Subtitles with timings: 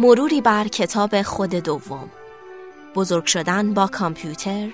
[0.00, 2.10] مروری بر کتاب خود دوم
[2.94, 4.68] بزرگ شدن با کامپیوتر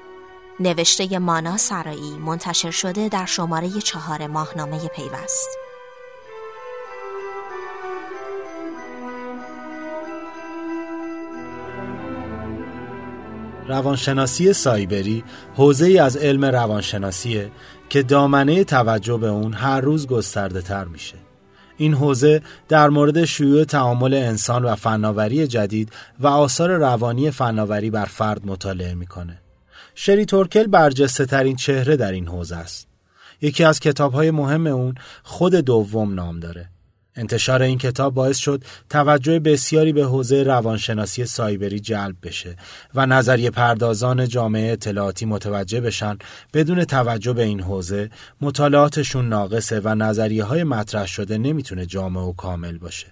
[0.61, 5.49] نوشته مانا سرایی منتشر شده در شماره چهار ماهنامه پیوست
[13.69, 15.25] روانشناسی سایبری
[15.57, 17.51] حوزه از علم روانشناسیه
[17.89, 21.26] که دامنه توجه به اون هر روز گسترده تر میشه.
[21.77, 28.05] این حوزه در مورد شیوع تعامل انسان و فناوری جدید و آثار روانی فناوری بر
[28.05, 29.39] فرد مطالعه می‌کنه.
[29.95, 32.89] شری تورکل برجسته ترین چهره در این حوزه است.
[33.41, 36.69] یکی از کتاب های مهم اون خود دوم نام داره.
[37.17, 42.57] انتشار این کتاب باعث شد توجه بسیاری به حوزه روانشناسی سایبری جلب بشه
[42.95, 46.19] و نظریه پردازان جامعه اطلاعاتی متوجه بشن
[46.55, 52.33] بدون توجه به این حوزه مطالعاتشون ناقصه و نظریه های مطرح شده نمی‌تونه جامع و
[52.33, 53.07] کامل باشه.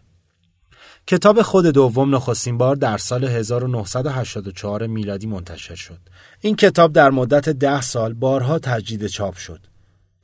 [1.07, 5.99] کتاب خود دوم نخستین بار در سال 1984 میلادی منتشر شد.
[6.41, 9.61] این کتاب در مدت ده سال بارها تجدید چاپ شد.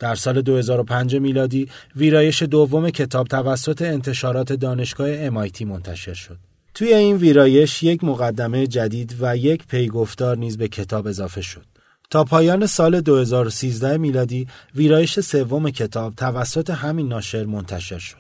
[0.01, 6.39] در سال 2005 میلادی ویرایش دوم کتاب توسط انتشارات دانشگاه MIT منتشر شد.
[6.75, 11.65] توی این ویرایش یک مقدمه جدید و یک پیگفتار نیز به کتاب اضافه شد.
[12.11, 18.20] تا پایان سال 2013 میلادی ویرایش سوم کتاب توسط همین ناشر منتشر شد.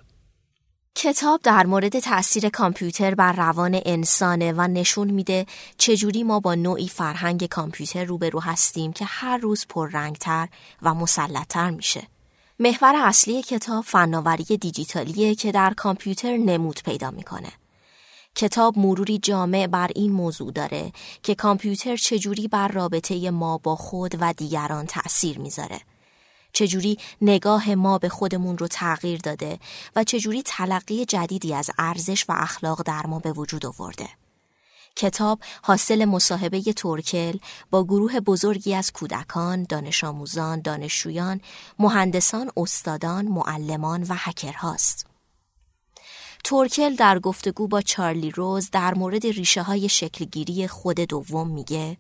[0.94, 5.46] کتاب در مورد تاثیر کامپیوتر بر روان انسانه و نشون میده
[5.78, 10.48] چجوری ما با نوعی فرهنگ کامپیوتر روبرو هستیم که هر روز پررنگتر
[10.82, 12.02] و مسلطتر میشه.
[12.58, 17.52] محور اصلی کتاب فناوری دیجیتالیه که در کامپیوتر نمود پیدا می‌کنه.
[18.34, 24.14] کتاب مروری جامع بر این موضوع داره که کامپیوتر چجوری بر رابطه ما با خود
[24.20, 25.80] و دیگران تأثیر می‌ذاره.
[26.52, 29.58] چجوری نگاه ما به خودمون رو تغییر داده
[29.96, 34.08] و چجوری تلقی جدیدی از ارزش و اخلاق در ما به وجود آورده.
[34.96, 37.38] کتاب حاصل مصاحبه تورکل
[37.70, 41.40] با گروه بزرگی از کودکان، دانش آموزان، دانشجویان،
[41.78, 45.06] مهندسان، استادان، معلمان و هکرهاست.
[46.44, 51.96] تورکل در گفتگو با چارلی روز در مورد ریشه های شکلگیری خود دوم میگه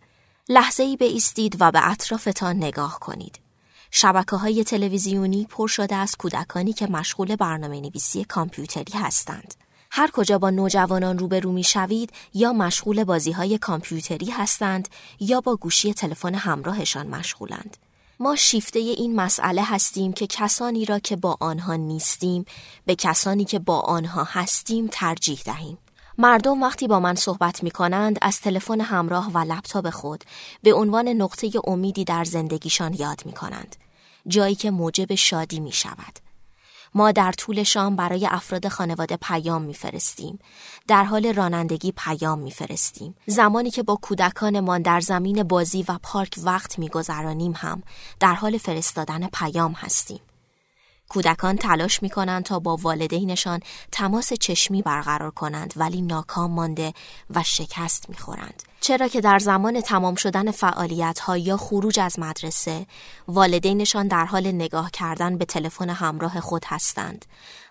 [0.48, 3.49] لحظه ای ایستید و به اطرافتان نگاه کنید.
[3.90, 9.54] شبکه های تلویزیونی پر شده از کودکانی که مشغول برنامه نویسی کامپیوتری هستند.
[9.90, 14.88] هر کجا با نوجوانان روبرو می شوید یا مشغول بازی های کامپیوتری هستند
[15.20, 17.76] یا با گوشی تلفن همراهشان مشغولند.
[18.20, 22.44] ما شیفته این مسئله هستیم که کسانی را که با آنها نیستیم
[22.86, 25.78] به کسانی که با آنها هستیم ترجیح دهیم.
[26.20, 30.24] مردم وقتی با من صحبت می کنند از تلفن همراه و لپتاپ خود
[30.62, 33.76] به عنوان نقطه امیدی در زندگیشان یاد می کنند.
[34.26, 36.18] جایی که موجب شادی می شود.
[36.94, 40.38] ما در طول شام برای افراد خانواده پیام میفرستیم.
[40.88, 43.14] در حال رانندگی پیام میفرستیم.
[43.26, 47.82] زمانی که با کودکانمان در زمین بازی و پارک وقت میگذرانیم هم
[48.20, 50.20] در حال فرستادن پیام هستیم.
[51.10, 53.60] کودکان تلاش می کنند تا با والدینشان
[53.92, 56.92] تماس چشمی برقرار کنند ولی ناکام مانده
[57.30, 58.62] و شکست می خورند.
[58.80, 62.86] چرا که در زمان تمام شدن فعالیت ها یا خروج از مدرسه
[63.28, 67.24] والدینشان در حال نگاه کردن به تلفن همراه خود هستند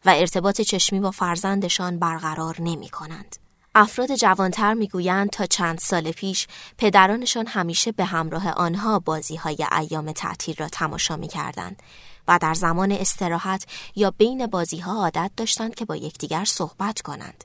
[0.06, 3.36] و ارتباط چشمی با فرزندشان برقرار نمی کنند.
[3.76, 10.12] افراد جوانتر می‌گویند تا چند سال پیش پدرانشان همیشه به همراه آنها بازی های ایام
[10.12, 11.82] تعطیل را تماشا می کردند
[12.30, 17.44] و در زمان استراحت یا بین بازی ها عادت داشتند که با یکدیگر صحبت کنند.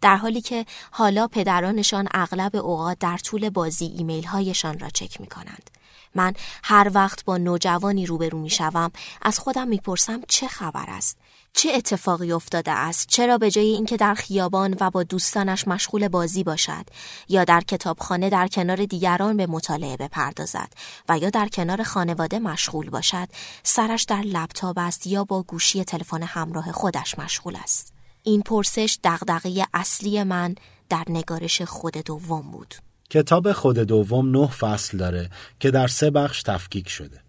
[0.00, 5.26] در حالی که حالا پدرانشان اغلب اوقات در طول بازی ایمیل هایشان را چک می
[5.26, 5.70] کنند.
[6.14, 6.32] من
[6.64, 8.90] هر وقت با نوجوانی روبرو می شوم
[9.22, 11.18] از خودم می‌پرسم چه خبر است؟
[11.52, 16.44] چه اتفاقی افتاده است؟ چرا به جای اینکه در خیابان و با دوستانش مشغول بازی
[16.44, 16.86] باشد؟
[17.28, 20.72] یا در کتابخانه در کنار دیگران به مطالعه بپردازد؟
[21.08, 23.28] و یا در کنار خانواده مشغول باشد؟
[23.62, 27.92] سرش در لپتاپ است یا با گوشی تلفن همراه خودش مشغول است؟
[28.22, 30.54] این پرسش دغدغه اصلی من
[30.88, 32.74] در نگارش خود دوم بود.
[33.10, 35.30] کتاب خود دوم نه فصل داره
[35.60, 37.26] که در سه بخش تفکیک شده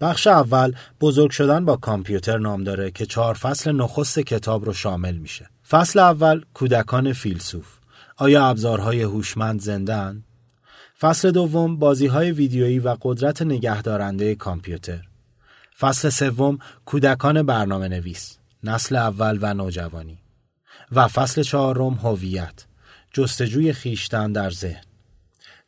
[0.00, 5.16] بخش اول بزرگ شدن با کامپیوتر نام داره که چهار فصل نخست کتاب رو شامل
[5.16, 5.50] میشه.
[5.68, 7.78] فصل اول کودکان فیلسوف.
[8.16, 10.24] آیا ابزارهای هوشمند زندن؟
[11.00, 15.04] فصل دوم بازی های ویدیویی و قدرت نگهدارنده کامپیوتر.
[15.78, 18.38] فصل سوم کودکان برنامه نویس.
[18.64, 20.18] نسل اول و نوجوانی.
[20.92, 22.64] و فصل چهارم هویت.
[23.12, 24.82] جستجوی خیشتن در ذهن.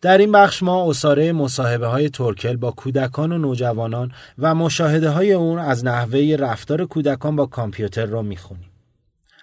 [0.00, 5.32] در این بخش ما اصاره مصاحبه های ترکل با کودکان و نوجوانان و مشاهده های
[5.32, 8.70] اون از نحوه رفتار کودکان با کامپیوتر را می‌خونیم.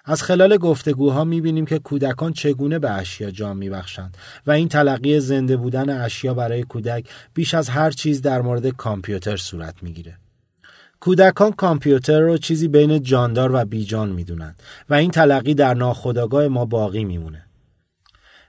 [0.04, 4.16] از خلال گفتگوها می‌بینیم که کودکان چگونه به اشیا جام میبخشند
[4.46, 9.36] و این تلقی زنده بودن اشیا برای کودک بیش از هر چیز در مورد کامپیوتر
[9.36, 10.16] صورت می‌گیره.
[11.00, 16.64] کودکان کامپیوتر رو چیزی بین جاندار و بیجان می‌دونند و این تلقی در ناخودآگاه ما
[16.64, 17.47] باقی میمونه.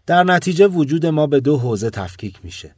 [0.10, 2.76] در نتیجه وجود ما به دو حوزه تفکیک میشه.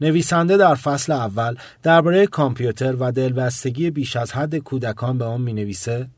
[0.00, 5.52] نویسنده در فصل اول درباره کامپیوتر و دلبستگی بیش از حد کودکان به آن می
[5.52, 6.08] نویسه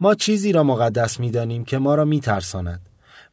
[0.00, 2.80] ما چیزی را مقدس می دانیم که ما را می ترساند.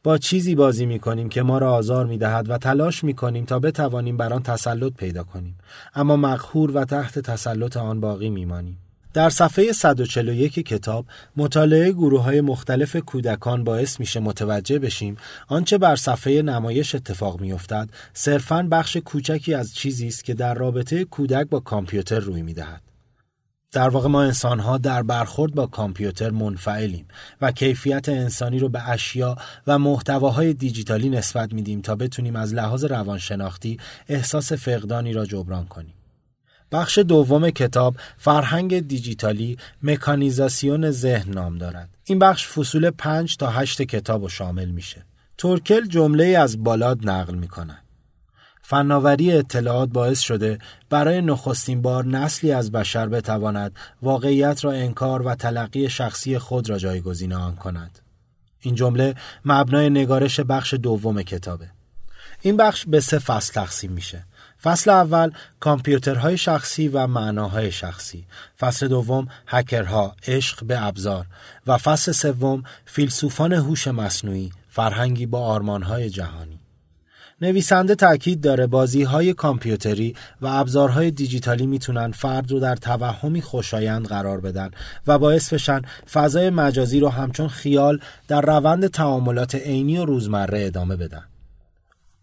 [0.02, 3.44] با چیزی بازی می کنیم که ما را آزار می دهد و تلاش می کنیم
[3.44, 5.58] تا بتوانیم بر آن تسلط پیدا کنیم
[5.94, 8.78] اما مقهور و تحت تسلط آن باقی می مانیم.
[9.14, 11.06] در صفحه 141 کتاب
[11.36, 15.16] مطالعه گروه های مختلف کودکان باعث میشه متوجه بشیم
[15.48, 21.04] آنچه بر صفحه نمایش اتفاق میافتد صرفاً بخش کوچکی از چیزی است که در رابطه
[21.04, 22.82] کودک با کامپیوتر روی می‌دهد
[23.72, 27.06] در واقع ما انسان ها در برخورد با کامپیوتر منفعلیم
[27.40, 32.84] و کیفیت انسانی رو به اشیا و محتواهای دیجیتالی نسبت میدیم تا بتونیم از لحاظ
[32.84, 33.78] روانشناختی
[34.08, 35.94] احساس فقدانی را جبران کنیم.
[36.72, 41.88] بخش دوم کتاب فرهنگ دیجیتالی مکانیزاسیون ذهن نام دارد.
[42.04, 45.04] این بخش فصول 5 تا 8 کتاب رو شامل میشه.
[45.38, 47.78] تورکل جمله از بالاد نقل می‌کنه.
[48.62, 50.58] فناوری اطلاعات باعث شده
[50.90, 56.78] برای نخستین بار نسلی از بشر بتواند واقعیت را انکار و تلقی شخصی خود را
[56.78, 57.98] جایگزین آن کند.
[58.60, 59.14] این جمله
[59.44, 61.70] مبنای نگارش بخش دوم کتابه.
[62.42, 64.24] این بخش به سه فصل تقسیم میشه.
[64.64, 65.30] فصل اول
[65.60, 68.24] کامپیوترهای شخصی و معناهای شخصی.
[68.60, 71.26] فصل دوم هکرها عشق به ابزار.
[71.66, 76.60] و فصل سوم فیلسوفان هوش مصنوعی فرهنگی با آرمانهای جهانی.
[77.40, 84.06] نویسنده تاکید داره بازی های کامپیوتری و ابزارهای دیجیتالی می‌تونن فرد رو در توهمی خوشایند
[84.06, 84.70] قرار بدن
[85.06, 85.82] و باعث بشن
[86.12, 91.22] فضای مجازی رو همچون خیال در روند تعاملات عینی و روزمره ادامه بدن.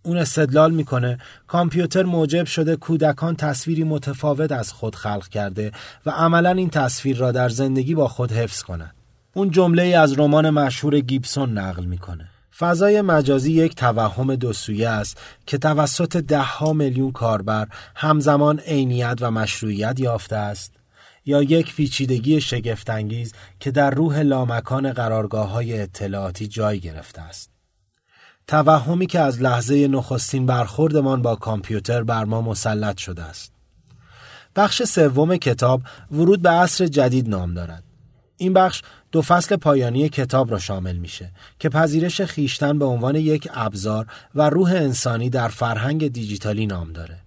[0.03, 1.17] اون استدلال می‌کنه
[1.47, 5.71] کامپیوتر موجب شده کودکان تصویری متفاوت از خود خلق کرده
[6.05, 8.95] و عملا این تصویر را در زندگی با خود حفظ کنند.
[9.33, 12.27] اون جمله ای از رمان مشهور گیبسون نقل می‌کنه.
[12.57, 19.31] فضای مجازی یک توهم دو سویه است که توسط دهها میلیون کاربر همزمان عینیت و
[19.31, 20.73] مشروعیت یافته است
[21.25, 27.50] یا یک پیچیدگی شگفتانگیز که در روح لامکان قرارگاه های اطلاعاتی جای گرفته است.
[28.47, 33.51] توهمی که از لحظه نخستین برخوردمان با کامپیوتر بر ما مسلط شده است.
[34.55, 37.83] بخش سوم کتاب ورود به عصر جدید نام دارد.
[38.37, 43.49] این بخش دو فصل پایانی کتاب را شامل میشه که پذیرش خیشتن به عنوان یک
[43.53, 44.05] ابزار
[44.35, 47.17] و روح انسانی در فرهنگ دیجیتالی نام داره.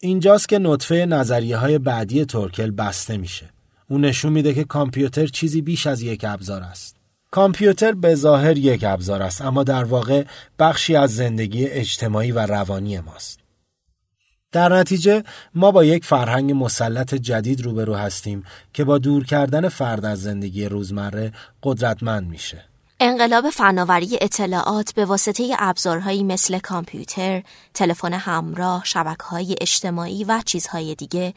[0.00, 3.50] اینجاست که نطفه نظریه های بعدی تورکل بسته میشه.
[3.88, 6.96] اون نشون میده که کامپیوتر چیزی بیش از یک ابزار است.
[7.34, 10.24] کامپیوتر به ظاهر یک ابزار است اما در واقع
[10.58, 13.40] بخشی از زندگی اجتماعی و روانی ماست.
[14.52, 15.22] در نتیجه
[15.54, 20.64] ما با یک فرهنگ مسلط جدید روبرو هستیم که با دور کردن فرد از زندگی
[20.64, 21.32] روزمره
[21.62, 22.64] قدرتمند میشه.
[23.00, 27.42] انقلاب فناوری اطلاعات به واسطه ابزارهایی مثل کامپیوتر،
[27.74, 31.34] تلفن همراه، شبکه‌های اجتماعی و چیزهای دیگه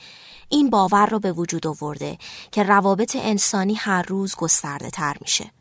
[0.49, 2.17] این باور رو به وجود آورده
[2.51, 5.56] که روابط انسانی هر روز گسترده تر میشه.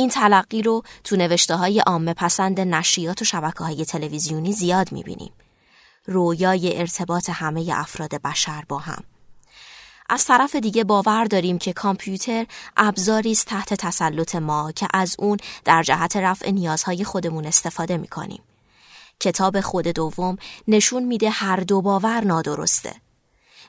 [0.00, 5.32] این تلقی رو تو نوشته های عامه پسند نشریات و شبکه های تلویزیونی زیاد می‌بینیم.
[6.06, 9.04] رویای ارتباط همه افراد بشر با هم.
[10.08, 15.36] از طرف دیگه باور داریم که کامپیوتر ابزاری است تحت تسلط ما که از اون
[15.64, 18.42] در جهت رفع نیازهای خودمون استفاده می‌کنیم.
[19.20, 20.36] کتاب خود دوم
[20.68, 22.94] نشون میده هر دو باور نادرسته.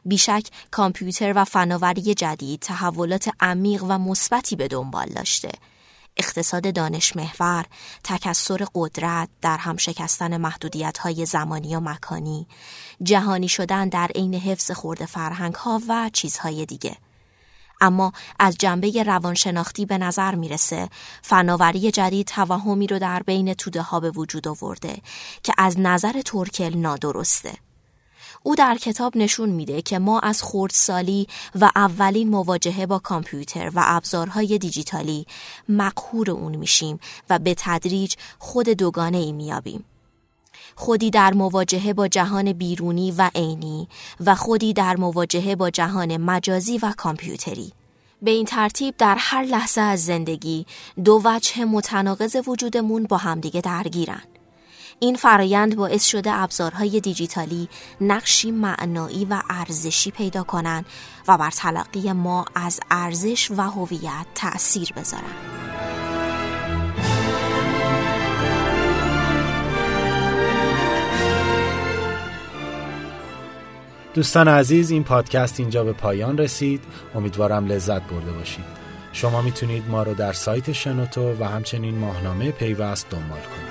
[0.05, 5.51] بیشک کامپیوتر و فناوری جدید تحولات عمیق و مثبتی به دنبال داشته
[6.17, 7.65] اقتصاد دانش محور،
[8.03, 12.47] تکسر قدرت در هم شکستن محدودیت های زمانی و مکانی،
[13.03, 16.97] جهانی شدن در عین حفظ خورده فرهنگ ها و چیزهای دیگه.
[17.81, 20.89] اما از جنبه روانشناختی به نظر می‌رسه
[21.21, 24.97] فناوری جدید توهمی رو در بین توده ها به وجود آورده
[25.43, 27.53] که از نظر تورکل نادرسته.
[28.43, 33.83] او در کتاب نشون میده که ما از خردسالی و اولین مواجهه با کامپیوتر و
[33.85, 35.25] ابزارهای دیجیتالی
[35.69, 39.85] مقهور اون میشیم و به تدریج خود دوگانه ای میابیم.
[40.75, 43.87] خودی در مواجهه با جهان بیرونی و عینی
[44.25, 47.73] و خودی در مواجهه با جهان مجازی و کامپیوتری.
[48.21, 50.65] به این ترتیب در هر لحظه از زندگی
[51.05, 54.21] دو وجه متناقض وجودمون با همدیگه درگیرن.
[55.03, 57.69] این فرایند باعث شده ابزارهای دیجیتالی
[58.01, 60.85] نقشی معنایی و ارزشی پیدا کنند
[61.27, 65.35] و بر تلقی ما از ارزش و هویت تأثیر بذارند.
[74.13, 76.83] دوستان عزیز این پادکست اینجا به پایان رسید.
[77.15, 78.65] امیدوارم لذت برده باشید.
[79.13, 83.70] شما می‌تونید ما رو در سایت شنوتو و همچنین ماهنامه پیوست دنبال کنید.